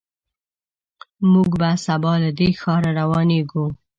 [1.31, 3.65] موږ به سبا له دې ښار روانېږو.